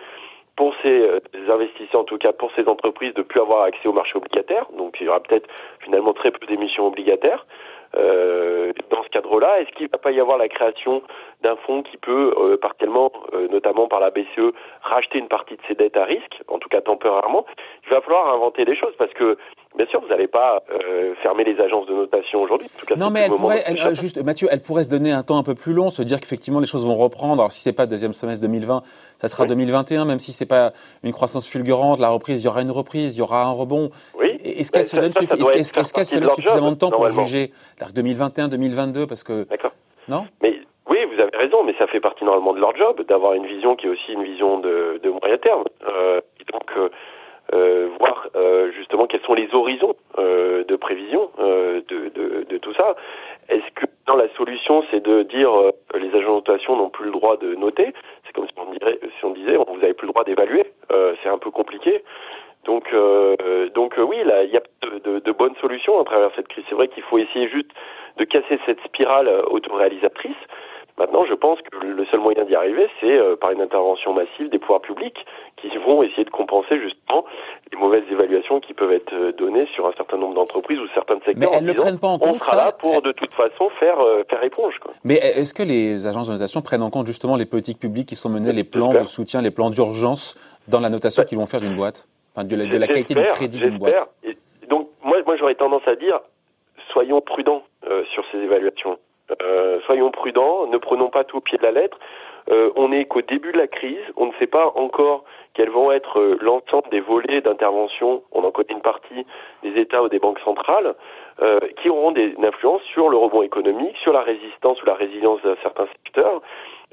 pour 0.55 0.73
ces 0.81 0.89
euh, 0.89 1.19
investisseurs, 1.49 2.01
en 2.01 2.05
tout 2.05 2.17
cas 2.17 2.31
pour 2.31 2.51
ces 2.55 2.67
entreprises, 2.67 3.13
de 3.13 3.21
plus 3.21 3.39
avoir 3.39 3.63
accès 3.63 3.87
au 3.87 3.93
marché 3.93 4.15
obligataire? 4.15 4.65
Donc 4.77 4.97
il 4.99 5.05
y 5.05 5.09
aura 5.09 5.19
peut-être 5.19 5.47
finalement 5.79 6.13
très 6.13 6.31
peu 6.31 6.45
d'émissions 6.47 6.87
obligataires. 6.87 7.45
Euh, 7.95 8.73
dans 8.91 9.03
ce 9.03 9.09
cadre-là, 9.09 9.61
est-ce 9.61 9.71
qu'il 9.75 9.85
ne 9.85 9.91
va 9.91 9.97
pas 9.97 10.11
y 10.11 10.19
avoir 10.19 10.37
la 10.37 10.47
création 10.47 11.01
d'un 11.43 11.55
fonds 11.55 11.83
qui 11.83 11.97
peut, 11.97 12.33
euh, 12.37 12.57
partiellement, 12.57 13.11
euh, 13.33 13.47
notamment 13.49 13.87
par 13.87 13.99
la 13.99 14.09
BCE, 14.09 14.53
racheter 14.81 15.19
une 15.19 15.27
partie 15.27 15.55
de 15.55 15.61
ses 15.67 15.75
dettes 15.75 15.97
à 15.97 16.03
risque, 16.03 16.41
en 16.47 16.59
tout 16.59 16.69
cas 16.69 16.81
temporairement? 16.81 17.45
Il 17.85 17.89
va 17.89 18.01
falloir 18.01 18.33
inventer 18.33 18.65
des 18.65 18.75
choses 18.75 18.93
parce 18.97 19.13
que, 19.13 19.37
bien 19.77 19.85
sûr, 19.87 20.01
vous 20.01 20.07
n'allez 20.07 20.27
pas 20.27 20.63
fermer 21.21 21.43
les 21.43 21.59
agences 21.59 21.87
de 21.87 21.93
notation 21.93 22.41
aujourd'hui. 22.41 22.67
Non, 22.97 23.09
mais 23.09 23.21
elle 23.21 23.31
pourrait, 23.31 23.63
elle, 23.65 23.95
juste, 23.95 24.21
Mathieu, 24.21 24.47
elle 24.51 24.61
pourrait 24.61 24.83
se 24.83 24.89
donner 24.89 25.11
un 25.11 25.23
temps 25.23 25.37
un 25.37 25.43
peu 25.43 25.55
plus 25.55 25.73
long, 25.73 25.89
se 25.89 26.01
dire 26.01 26.19
qu'effectivement 26.19 26.59
les 26.59 26.67
choses 26.67 26.85
vont 26.85 26.95
reprendre. 26.95 27.41
Alors 27.41 27.51
si 27.51 27.61
c'est 27.61 27.73
pas 27.73 27.85
deuxième 27.85 28.13
semestre 28.13 28.41
2020, 28.41 28.83
ça 29.19 29.27
sera 29.27 29.45
2021, 29.45 30.05
même 30.05 30.19
si 30.19 30.31
c'est 30.31 30.45
pas 30.45 30.73
une 31.03 31.13
croissance 31.13 31.47
fulgurante, 31.47 31.99
la 31.99 32.09
reprise, 32.09 32.41
il 32.41 32.45
y 32.45 32.47
aura 32.47 32.61
une 32.61 32.71
reprise, 32.71 33.15
il 33.15 33.19
y 33.19 33.21
aura 33.21 33.43
un 33.43 33.51
rebond. 33.51 33.89
Oui. 34.19 34.26
Est-ce 34.43 34.71
qu'elle 34.71 34.85
se 34.85 34.95
donne, 34.95 35.11
est-ce 35.11 35.73
qu'elle 35.93 36.05
se 36.05 36.19
laisse 36.19 36.33
suffisamment 36.35 36.71
de 36.71 36.77
temps 36.77 36.91
pour 36.91 37.07
juger 37.07 37.51
2021, 37.93 38.47
2022, 38.47 39.07
parce 39.07 39.23
que. 39.23 39.43
D'accord. 39.43 39.71
Non 40.07 40.25
Mais 40.41 40.61
oui, 40.89 40.97
vous 41.05 41.21
avez 41.21 41.35
raison, 41.35 41.63
mais 41.63 41.75
ça 41.77 41.87
fait 41.87 41.99
partie 41.99 42.23
normalement 42.23 42.53
de 42.53 42.59
leur 42.59 42.75
job 42.75 43.01
d'avoir 43.07 43.33
une 43.33 43.45
vision 43.45 43.75
qui 43.75 43.87
est 43.87 43.89
aussi 43.89 44.13
une 44.13 44.23
vision 44.23 44.59
de, 44.59 44.99
de 45.03 45.09
moyen 45.09 45.37
terme. 45.37 45.63
Euh, 45.87 46.21
et 46.39 46.51
donc, 46.51 46.63
euh, 46.77 46.89
euh, 47.53 47.89
voir 47.99 48.27
euh, 48.35 48.71
justement 48.71 49.05
quels 49.07 49.21
sont 49.21 49.33
les 49.33 49.53
horizons 49.53 49.95
de 50.17 50.75
prévision 50.75 51.29
de, 51.37 52.09
de, 52.09 52.45
de, 52.49 52.57
tout 52.57 52.73
ça. 52.73 52.95
Est-ce 53.47 53.71
que 53.75 53.85
dans 54.05 54.15
la 54.15 54.27
solution, 54.35 54.83
c'est 54.91 55.01
de 55.03 55.23
dire 55.23 55.51
que 55.89 55.97
les 55.97 56.09
agents 56.09 56.31
de 56.31 56.35
notation 56.35 56.75
n'ont 56.75 56.89
plus 56.89 57.05
le 57.05 57.11
droit 57.11 57.37
de 57.37 57.55
noter? 57.55 57.93
C'est 58.25 58.33
comme 58.33 58.47
si 58.47 58.53
on, 58.57 58.71
dirait, 58.71 58.99
si 59.17 59.25
on 59.25 59.31
disait, 59.31 59.55
vous 59.55 59.77
n'avez 59.77 59.93
plus 59.93 60.07
le 60.07 60.11
droit 60.11 60.23
d'évaluer. 60.23 60.65
c'est 61.23 61.29
un 61.29 61.37
peu 61.37 61.51
compliqué. 61.51 62.03
Donc, 62.67 62.93
donc 63.73 63.95
oui, 63.97 64.17
là, 64.23 64.43
il 64.43 64.51
y 64.51 64.57
a 64.57 64.61
de, 64.83 64.99
de, 64.99 65.19
de 65.19 65.31
bonnes 65.31 65.55
solutions 65.59 65.99
à 65.99 66.03
travers 66.03 66.29
cette 66.35 66.47
crise. 66.47 66.65
C'est 66.69 66.75
vrai 66.75 66.89
qu'il 66.89 67.01
faut 67.03 67.17
essayer 67.17 67.49
juste 67.49 67.71
de 68.17 68.25
casser 68.25 68.59
cette 68.65 68.81
spirale 68.81 69.29
autoréalisatrice. 69.49 70.35
Maintenant, 70.97 71.25
je 71.25 71.35
pense 71.35 71.59
que 71.61 71.85
le 71.85 72.05
seul 72.07 72.19
moyen 72.19 72.43
d'y 72.45 72.55
arriver, 72.55 72.87
c'est 72.99 73.17
euh, 73.19 73.35
par 73.35 73.51
une 73.51 73.61
intervention 73.61 74.13
massive 74.13 74.49
des 74.49 74.57
pouvoirs 74.57 74.81
publics 74.81 75.17
qui 75.57 75.69
vont 75.85 76.01
essayer 76.01 76.23
de 76.23 76.29
compenser 76.31 76.79
justement 76.81 77.23
les 77.71 77.77
mauvaises 77.77 78.03
évaluations 78.11 78.59
qui 78.59 78.73
peuvent 78.73 78.91
être 78.91 79.13
euh, 79.13 79.31
données 79.31 79.67
sur 79.75 79.85
un 79.85 79.91
certain 79.93 80.17
nombre 80.17 80.33
d'entreprises 80.33 80.79
ou 80.79 80.87
certains 80.95 81.19
secteurs. 81.23 81.51
Mais 81.51 81.55
elles 81.55 81.65
ne 81.65 81.73
prennent 81.73 81.99
pas 81.99 82.07
en 82.07 82.17
compte 82.17 82.37
On 82.37 82.39
sera 82.39 82.55
là 82.55 82.71
pour 82.71 83.03
de 83.03 83.11
toute 83.11 83.31
façon 83.33 83.69
faire 83.79 83.99
euh, 83.99 84.23
faire 84.27 84.43
éponge. 84.43 84.73
Quoi. 84.79 84.93
Mais 85.03 85.17
est-ce 85.17 85.53
que 85.53 85.61
les 85.61 86.07
agences 86.07 86.29
de 86.29 86.33
notation 86.33 86.63
prennent 86.63 86.81
en 86.81 86.89
compte 86.89 87.05
justement 87.05 87.35
les 87.35 87.45
politiques 87.45 87.79
publiques 87.79 88.09
qui 88.09 88.15
sont 88.15 88.29
menées, 88.29 88.51
les 88.51 88.63
plans 88.63 88.93
de 88.93 89.05
soutien, 89.05 89.43
les 89.43 89.51
plans 89.51 89.69
d'urgence 89.69 90.35
dans 90.67 90.79
la 90.79 90.89
notation 90.89 91.23
qu'ils 91.25 91.37
vont 91.37 91.45
faire 91.45 91.61
d'une 91.61 91.75
boîte, 91.75 92.07
enfin 92.37 92.47
de 92.47 92.55
la, 92.55 92.65
de 92.65 92.77
la 92.77 92.87
qualité 92.87 93.15
du 93.15 93.25
crédit 93.25 93.59
d'une 93.59 93.77
boîte. 93.77 94.09
donc 94.69 94.89
moi, 95.03 95.17
moi 95.25 95.35
j'aurais 95.37 95.55
tendance 95.55 95.87
à 95.87 95.95
dire, 95.95 96.19
soyons 96.91 97.21
prudents 97.21 97.63
sur 98.13 98.23
ces 98.31 98.37
évaluations. 98.37 98.97
Euh, 99.41 99.79
soyons 99.85 100.11
prudents, 100.11 100.67
ne 100.67 100.77
prenons 100.77 101.09
pas 101.09 101.25
tout 101.25 101.37
au 101.37 101.41
pied 101.41 101.57
de 101.57 101.63
la 101.63 101.71
lettre. 101.71 101.97
Euh, 102.49 102.69
on 102.77 102.89
n'est 102.89 103.05
qu'au 103.05 103.21
début 103.21 103.51
de 103.51 103.57
la 103.57 103.67
crise, 103.67 103.99
on 104.15 104.27
ne 104.27 104.31
sait 104.39 104.47
pas 104.47 104.71
encore 104.75 105.25
quels 105.53 105.69
vont 105.69 105.91
être 105.91 106.19
euh, 106.19 106.37
l'ensemble 106.39 106.87
des 106.91 107.01
volets 107.01 107.41
d'intervention, 107.41 108.23
on 108.31 108.43
en 108.45 108.51
connaît 108.51 108.73
une 108.73 108.81
partie 108.81 109.25
des 109.63 109.77
États 109.81 110.01
ou 110.01 110.07
des 110.07 110.19
banques 110.19 110.39
centrales, 110.39 110.95
euh, 111.41 111.59
qui 111.81 111.89
auront 111.89 112.11
des, 112.11 112.35
une 112.37 112.45
influence 112.45 112.81
sur 112.83 113.09
le 113.09 113.17
rebond 113.17 113.41
économique, 113.41 113.97
sur 113.97 114.13
la 114.13 114.21
résistance 114.21 114.81
ou 114.81 114.85
la 114.85 114.93
résilience 114.93 115.41
de 115.41 115.57
certains 115.61 115.87
secteurs, 115.87 116.41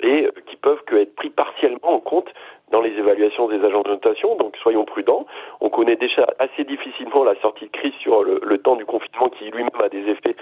et 0.03 0.29
qui 0.47 0.57
peuvent 0.57 0.83
que 0.87 0.97
être 0.97 1.15
pris 1.15 1.31
partiellement 1.31 1.95
en 1.95 2.01
compte 2.01 2.29
dans 2.71 2.81
les 2.81 2.93
évaluations 2.93 3.49
des 3.49 3.65
agents 3.65 3.83
de 3.83 3.91
notation. 3.91 4.37
Donc 4.37 4.57
soyons 4.63 4.85
prudents. 4.85 5.27
On 5.61 5.69
connaît 5.69 5.97
déjà 5.97 6.27
assez 6.39 6.65
difficilement 6.65 7.25
la 7.25 7.35
sortie 7.41 7.67
de 7.67 7.71
crise 7.71 7.95
sur 8.01 8.25
le, 8.25 8.59
temps 8.59 8.77
du 8.77 8.85
confinement 8.85 9.29
qui 9.29 9.45
lui-même 9.45 9.69
a 9.83 9.89
des 9.89 10.09
effets 10.11 10.37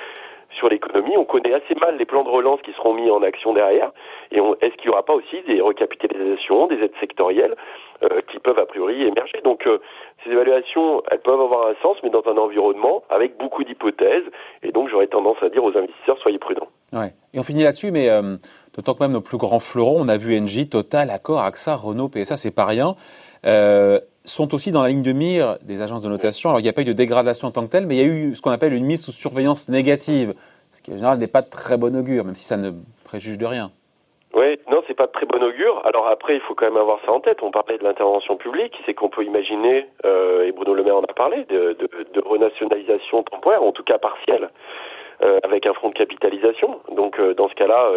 sur 0.56 0.68
l'économie. 0.68 1.16
On 1.16 1.24
connaît 1.24 1.52
assez 1.52 1.74
mal 1.80 1.96
les 1.96 2.04
plans 2.04 2.24
de 2.24 2.28
relance 2.28 2.60
qui 2.62 2.72
seront 2.72 2.94
mis 2.94 3.10
en 3.10 3.22
action 3.22 3.52
derrière. 3.52 3.90
Et 4.30 4.38
est-ce 4.38 4.74
qu'il 4.76 4.88
n'y 4.88 4.92
aura 4.92 5.04
pas 5.04 5.14
aussi 5.14 5.42
des 5.46 5.60
recapitalisations, 5.60 6.66
des 6.66 6.76
aides 6.76 6.92
sectorielles 7.00 7.54
euh, 8.02 8.20
qui 8.30 8.38
peuvent 8.38 8.58
a 8.58 8.66
priori 8.66 9.02
émerger? 9.02 9.40
Donc 9.44 9.66
euh, 9.66 9.78
ces 10.24 10.30
évaluations, 10.30 11.02
elles 11.10 11.20
peuvent 11.20 11.40
avoir 11.40 11.68
un 11.68 11.74
sens, 11.82 11.96
mais 12.02 12.10
dans 12.10 12.26
un 12.26 12.36
environnement 12.36 13.02
avec 13.10 13.36
beaucoup 13.38 13.64
d'hypothèses. 13.64 14.24
Et 14.62 14.72
donc 14.72 14.88
j'aurais 14.88 15.06
tendance 15.06 15.42
à 15.42 15.48
dire 15.48 15.64
aux 15.64 15.76
investisseurs, 15.76 16.18
soyez 16.18 16.38
prudents. 16.38 16.68
Ouais. 16.92 17.12
Et 17.32 17.38
on 17.38 17.42
finit 17.42 17.64
là-dessus, 17.64 17.90
mais 17.90 18.10
euh, 18.10 18.36
d'autant 18.74 18.94
que 18.94 19.02
même 19.02 19.12
nos 19.12 19.20
plus 19.20 19.38
grands 19.38 19.60
fleurons, 19.60 20.00
on 20.00 20.08
a 20.08 20.16
vu 20.16 20.38
Engie, 20.38 20.68
Total, 20.68 21.10
Accor, 21.10 21.40
AXA, 21.40 21.76
Renault, 21.76 22.08
PSA, 22.08 22.36
c'est 22.36 22.50
pas 22.50 22.64
rien. 22.64 22.94
Euh, 23.44 24.00
sont 24.24 24.54
aussi 24.54 24.70
dans 24.70 24.82
la 24.82 24.88
ligne 24.88 25.02
de 25.02 25.12
mire 25.12 25.58
des 25.62 25.82
agences 25.82 26.02
de 26.02 26.08
notation. 26.08 26.50
Alors, 26.50 26.60
il 26.60 26.62
n'y 26.62 26.68
a 26.68 26.72
pas 26.72 26.82
eu 26.82 26.86
de 26.86 26.92
dégradation 26.92 27.48
en 27.48 27.50
tant 27.50 27.66
que 27.66 27.72
telle, 27.72 27.86
mais 27.86 27.96
il 27.96 27.98
y 27.98 28.04
a 28.04 28.06
eu 28.06 28.34
ce 28.36 28.42
qu'on 28.42 28.50
appelle 28.52 28.72
une 28.72 28.84
mise 28.84 29.04
sous 29.04 29.12
surveillance 29.12 29.68
négative, 29.68 30.34
ce 30.72 30.82
qui 30.82 30.92
en 30.92 30.96
général 30.96 31.18
n'est 31.18 31.26
pas 31.26 31.42
de 31.42 31.50
très 31.50 31.76
bon 31.76 31.96
augure, 31.96 32.24
même 32.24 32.36
si 32.36 32.44
ça 32.44 32.56
ne 32.56 32.70
préjuge 33.04 33.38
de 33.38 33.46
rien. 33.46 33.72
Oui, 34.34 34.58
non, 34.70 34.82
c'est 34.86 34.94
pas 34.94 35.06
de 35.06 35.12
très 35.12 35.26
bon 35.26 35.42
augure. 35.42 35.82
Alors 35.84 36.06
après, 36.08 36.36
il 36.36 36.40
faut 36.40 36.54
quand 36.54 36.64
même 36.66 36.78
avoir 36.78 37.00
ça 37.04 37.12
en 37.12 37.20
tête. 37.20 37.42
On 37.42 37.50
parlait 37.50 37.76
de 37.76 37.84
l'intervention 37.84 38.36
publique, 38.36 38.74
c'est 38.86 38.94
qu'on 38.94 39.10
peut 39.10 39.24
imaginer, 39.24 39.86
euh, 40.06 40.46
et 40.46 40.52
Bruno 40.52 40.72
Le 40.72 40.84
Maire 40.84 40.96
en 40.96 41.02
a 41.02 41.12
parlé, 41.12 41.44
de, 41.44 41.76
renationalisation 42.24 43.24
temporaire, 43.24 43.62
en 43.62 43.72
tout 43.72 43.82
cas 43.82 43.98
partielle, 43.98 44.50
euh, 45.22 45.38
avec 45.42 45.66
un 45.66 45.74
fonds 45.74 45.90
de 45.90 45.94
capitalisation. 45.94 46.80
Donc 46.92 47.20
dans 47.20 47.48
ce 47.48 47.54
cas-là, 47.54 47.90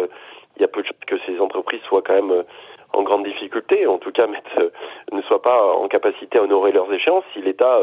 il 0.56 0.62
y 0.62 0.64
a 0.64 0.68
peu 0.68 0.82
de 0.82 0.86
chances 0.86 0.96
que 1.06 1.18
ces 1.26 1.40
entreprises 1.40 1.80
soient 1.82 2.02
quand 2.02 2.14
même 2.14 2.44
en 2.92 3.02
grande 3.02 3.24
difficulté, 3.24 3.86
en 3.86 3.98
tout 3.98 4.12
cas 4.12 4.26
mettre, 4.26 4.72
ne 5.12 5.22
soient 5.22 5.42
pas 5.42 5.74
en 5.74 5.88
capacité 5.88 6.38
à 6.38 6.42
honorer 6.42 6.72
leurs 6.72 6.92
échéances 6.92 7.24
si 7.32 7.42
l'État 7.42 7.80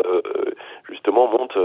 justement 0.90 1.28
monte 1.28 1.58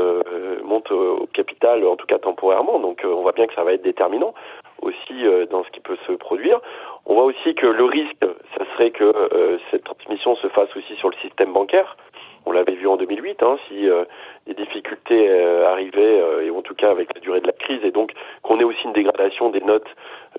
monte 0.62 0.91
au 0.91 1.27
capital, 1.33 1.87
en 1.87 1.97
tout 1.97 2.07
cas 2.07 2.19
temporairement. 2.19 2.79
Donc 2.79 3.00
on 3.05 3.23
voit 3.23 3.33
bien 3.33 3.47
que 3.47 3.55
ça 3.55 3.65
va 3.65 3.73
être 3.73 3.83
déterminant 3.83 4.35
aussi 4.82 5.25
dans 5.50 5.64
ce 5.64 5.70
qui 5.70 5.80
peut 5.80 5.99
se 6.06 6.12
produire. 6.12 6.61
On 7.06 7.14
voit 7.14 7.25
aussi 7.25 7.54
que 7.54 7.66
le 7.66 7.85
risque, 7.85 8.25
ça 8.56 8.64
serait 8.75 8.90
que 8.90 9.58
cette 9.70 9.85
transmission 9.85 10.37
se 10.37 10.49
fasse 10.49 10.75
aussi 10.76 10.94
sur 10.97 11.11
le 11.11 11.16
système 11.23 11.52
bancaire. 11.52 11.97
On 12.49 12.52
l'avait 12.52 12.76
vu 12.76 12.87
en 12.88 12.97
2008, 12.97 13.42
hein, 13.42 13.58
si 13.68 13.87
euh, 13.87 14.04
des 14.47 14.54
difficultés 14.54 15.28
euh, 15.28 15.68
arrivaient, 15.68 16.20
euh, 16.23 16.47
et 16.47 16.50
en 16.50 16.62
tout 16.62 16.75
cas 16.75 16.90
avec 16.90 17.12
la 17.14 17.20
durée 17.20 17.42
de 17.42 17.47
la 17.47 17.52
crise, 17.52 17.85
et 17.85 17.90
donc 17.90 18.12
qu'on 18.42 18.58
ait 18.58 18.64
aussi 18.64 18.85
une 18.85 18.94
dégradation 18.94 19.50
des 19.50 19.61
notes 19.61 19.88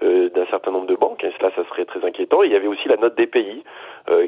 d'un 0.01 0.45
certain 0.45 0.71
nombre 0.71 0.85
de 0.87 0.95
banques, 0.95 1.23
et 1.25 1.31
cela, 1.37 1.51
ça 1.55 1.65
serait 1.65 1.83
très 1.83 2.05
inquiétant. 2.05 2.41
il 2.41 2.51
y 2.51 2.55
avait 2.55 2.67
aussi 2.67 2.87
la 2.87 2.95
note 2.95 3.15
des 3.15 3.27
pays, 3.27 3.63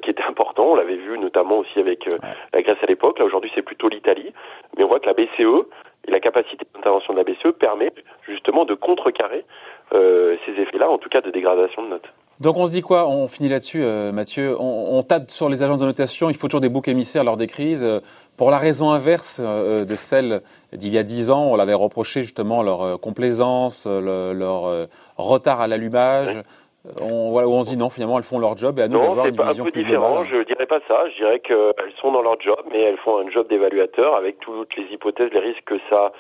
qui 0.02 0.10
était 0.10 0.24
important, 0.24 0.72
on 0.72 0.76
l'avait 0.76 0.98
vu 0.98 1.18
notamment 1.18 1.60
aussi 1.60 1.80
avec 1.80 2.06
la 2.52 2.62
Grèce 2.62 2.78
à 2.82 2.88
l'époque, 2.88 3.20
là 3.20 3.26
aujourd'hui 3.26 3.52
c'est 3.56 3.62
plutôt 3.62 3.88
l'Italie, 3.88 4.34
mais 4.76 4.84
on 4.84 4.88
voit 4.88 5.00
que 5.00 5.06
la 5.06 5.14
BCE 5.14 5.66
et 6.08 6.12
la 6.12 6.20
capacité 6.20 6.66
d'intervention 6.74 7.14
de 7.14 7.20
la 7.20 7.24
BCE 7.24 7.58
permet 7.58 7.92
justement 8.28 8.66
de 8.66 8.74
contrecarrer 8.74 9.46
ces 9.92 10.62
effets-là, 10.62 10.90
en 10.90 10.98
tout 10.98 11.10
cas 11.10 11.20
de 11.20 11.32
dégradation 11.32 11.84
de 11.84 11.90
notes. 11.90 12.08
Donc 12.42 12.58
on 12.58 12.66
se 12.66 12.72
dit 12.72 12.82
quoi? 12.82 13.08
On 13.08 13.28
finit 13.28 13.50
là-dessus, 13.50 13.84
euh, 13.84 14.12
Mathieu. 14.12 14.60
On, 14.60 14.98
on, 14.98 15.04
tape 15.04 15.30
sur 15.30 15.48
les 15.48 15.62
agences 15.62 15.78
de 15.78 15.86
notation. 15.86 16.28
Il 16.32 16.36
faut 16.36 16.48
toujours 16.48 16.60
des 16.60 16.70
boucs 16.70 16.88
émissaires 16.88 17.24
lors 17.24 17.38
des 17.38 17.46
crises. 17.46 17.84
Euh, 17.84 18.00
pour 18.36 18.50
la 18.50 18.58
raison 18.58 18.90
inverse 18.90 19.38
euh, 19.40 19.86
de 19.86 19.96
celle 19.96 20.42
d'il 20.74 20.92
y 20.92 20.98
a 20.98 21.04
dix 21.04 21.30
ans, 21.30 21.44
on 21.52 21.56
l'avait 21.56 21.76
reproché 21.76 22.24
justement 22.24 22.64
leur 22.64 23.00
complaisance, 23.00 23.86
leur 23.86 24.88
retard 25.18 25.62
à 25.62 25.68
l'allumage. 25.68 26.42
On, 27.00 27.30
voilà, 27.30 27.48
on 27.48 27.62
se 27.62 27.70
dit 27.70 27.78
non, 27.78 27.90
finalement, 27.90 28.18
elles 28.18 28.24
font 28.24 28.40
leur 28.40 28.58
job 28.58 28.80
et 28.80 28.84
à 28.84 28.88
nous 28.88 29.00
d'avoir 29.00 29.28
une 29.28 29.36
vision 29.36 29.64
un 29.64 29.66
peu 29.66 29.72
plus 29.72 29.84
différent. 29.84 30.26
Je 30.26 30.44
dirais 30.44 30.66
pas 30.66 30.80
ça. 30.88 31.04
Je 31.10 31.16
dirais 31.16 31.40
qu'elles 31.40 31.94
sont 32.00 32.12
dans 32.12 32.24
leur 32.24 32.42
job, 32.42 32.60
mais 32.72 32.82
elles 32.82 32.98
font 32.98 33.20
un 33.20 33.30
job 33.30 33.48
d'évaluateur 33.48 34.16
avec 34.16 34.40
toutes 34.40 34.76
les 34.76 34.86
hypothèses, 34.92 35.30
les 35.32 35.40
risques 35.40 35.64
que 35.66 35.78
ça 35.90 36.12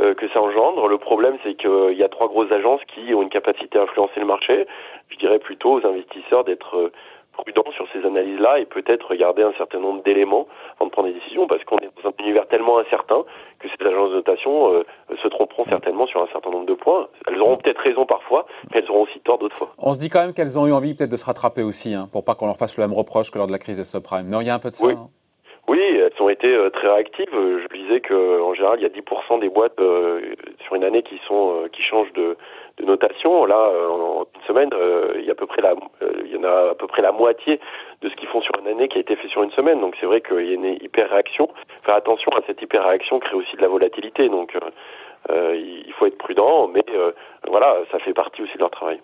euh, 0.00 0.14
que 0.14 0.28
ça 0.28 0.40
engendre. 0.40 0.88
Le 0.88 0.98
problème, 0.98 1.36
c'est 1.42 1.54
qu'il 1.54 1.98
y 1.98 2.02
a 2.02 2.08
trois 2.08 2.28
grosses 2.28 2.52
agences 2.52 2.80
qui 2.94 3.12
ont 3.12 3.22
une 3.22 3.28
capacité 3.28 3.78
à 3.78 3.82
influencer 3.82 4.20
le 4.20 4.26
marché. 4.26 4.66
Je 5.08 5.16
dirais 5.16 5.38
plutôt 5.38 5.72
aux 5.72 5.86
investisseurs 5.86 6.44
d'être 6.44 6.76
euh, 6.76 6.92
prudents 7.32 7.70
sur 7.72 7.86
ces 7.92 8.04
analyses-là 8.06 8.58
et 8.58 8.66
peut-être 8.66 9.08
regarder 9.08 9.42
un 9.42 9.52
certain 9.56 9.78
nombre 9.78 10.02
d'éléments 10.02 10.46
avant 10.76 10.86
de 10.86 10.90
prendre 10.90 11.08
des 11.08 11.14
décisions 11.14 11.46
parce 11.46 11.62
qu'on 11.64 11.78
est 11.78 11.90
dans 12.02 12.10
un 12.10 12.12
univers 12.20 12.46
tellement 12.48 12.78
incertain 12.78 13.24
que 13.58 13.68
ces 13.68 13.86
agences 13.86 14.10
de 14.10 14.16
notation 14.16 14.72
euh, 14.72 14.84
se 15.22 15.28
tromperont 15.28 15.64
certainement 15.66 16.06
sur 16.06 16.22
un 16.22 16.28
certain 16.28 16.50
nombre 16.50 16.66
de 16.66 16.74
points. 16.74 17.08
Elles 17.26 17.40
auront 17.40 17.56
peut-être 17.56 17.80
raison 17.80 18.06
parfois, 18.06 18.46
mais 18.70 18.80
elles 18.80 18.90
auront 18.90 19.02
aussi 19.02 19.20
tort 19.20 19.38
d'autres 19.38 19.56
fois. 19.56 19.72
On 19.78 19.94
se 19.94 19.98
dit 19.98 20.08
quand 20.08 20.20
même 20.20 20.34
qu'elles 20.34 20.58
ont 20.58 20.66
eu 20.66 20.72
envie 20.72 20.94
peut-être 20.94 21.10
de 21.10 21.16
se 21.16 21.24
rattraper 21.24 21.62
aussi, 21.62 21.94
hein, 21.94 22.08
pour 22.12 22.24
pas 22.24 22.34
qu'on 22.34 22.46
leur 22.46 22.56
fasse 22.56 22.76
le 22.76 22.84
même 22.84 22.94
reproche 22.94 23.30
que 23.30 23.38
lors 23.38 23.46
de 23.46 23.52
la 23.52 23.58
crise 23.58 23.76
des 23.76 23.84
subprimes. 23.84 24.28
Non, 24.28 24.40
il 24.40 24.46
y 24.46 24.50
a 24.50 24.54
un 24.54 24.58
peu 24.58 24.70
de 24.70 24.74
ça. 24.74 24.86
Oui. 24.86 24.94
Hein. 24.96 25.08
Oui, 25.68 25.78
elles 25.78 26.20
ont 26.20 26.28
été 26.28 26.48
euh, 26.48 26.68
très 26.70 26.88
réactives. 26.88 27.28
Je 27.32 27.78
disais 27.78 28.00
que 28.00 28.42
en 28.42 28.54
général, 28.54 28.80
il 28.80 28.82
y 28.82 28.86
a 28.86 28.88
10% 28.88 29.40
des 29.40 29.48
boîtes 29.48 29.78
euh, 29.80 30.34
sur 30.64 30.74
une 30.74 30.82
année 30.82 31.02
qui 31.02 31.20
sont 31.28 31.62
euh, 31.62 31.68
qui 31.68 31.82
changent 31.82 32.12
de, 32.14 32.36
de 32.80 32.86
notation. 32.86 33.44
Là, 33.44 33.70
en 33.90 34.26
une 34.34 34.46
semaine, 34.46 34.70
il 35.16 35.24
y 35.24 35.28
a 35.28 35.32
à 35.32 35.34
peu 35.34 35.46
près 35.46 35.62
la 35.62 35.74
il 36.24 36.32
y 36.32 36.36
en 36.36 36.44
a 36.44 36.70
à 36.70 36.74
peu 36.74 36.86
près 36.86 37.02
la 37.02 37.12
moitié 37.12 37.60
de 38.02 38.08
ce 38.08 38.14
qu'ils 38.16 38.28
font 38.28 38.40
sur 38.40 38.52
une 38.60 38.68
année 38.68 38.88
qui 38.88 38.98
a 38.98 39.00
été 39.00 39.16
fait 39.16 39.28
sur 39.28 39.42
une 39.42 39.50
semaine. 39.52 39.80
Donc 39.80 39.94
c'est 40.00 40.06
vrai 40.06 40.20
qu'il 40.20 40.46
y 40.46 40.50
a 40.50 40.54
une 40.54 40.76
hyper 40.82 41.10
réaction. 41.10 41.48
Faire 41.84 41.94
attention 41.94 42.32
à 42.32 42.40
cette 42.46 42.60
hyper 42.62 42.86
réaction 42.86 43.18
crée 43.20 43.36
aussi 43.36 43.56
de 43.56 43.62
la 43.62 43.68
volatilité. 43.68 44.28
Donc 44.28 44.56
il 45.28 45.92
faut 45.98 46.06
être 46.06 46.18
prudent, 46.18 46.68
mais 46.68 46.84
voilà, 47.48 47.76
ça 47.90 47.98
fait 47.98 48.14
partie 48.14 48.42
aussi 48.42 48.54
de 48.54 48.60
leur 48.60 48.70
travail. 48.70 49.00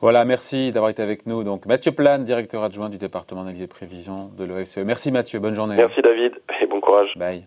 Voilà, 0.00 0.24
merci 0.24 0.70
d'avoir 0.70 0.90
été 0.90 1.02
avec 1.02 1.26
nous. 1.26 1.42
Donc 1.42 1.66
Mathieu 1.66 1.90
Plane, 1.90 2.22
directeur 2.22 2.62
adjoint 2.62 2.88
du 2.88 2.98
département 2.98 3.42
d'analyse 3.42 3.62
et 3.62 3.66
prévision 3.66 4.30
de 4.38 4.44
l'OFCE. 4.44 4.78
Merci 4.78 5.10
Mathieu, 5.10 5.40
bonne 5.40 5.56
journée. 5.56 5.74
Merci 5.76 6.00
David 6.02 6.40
et 6.60 6.66
bon 6.66 6.80
courage. 6.80 7.12
Bye. 7.16 7.44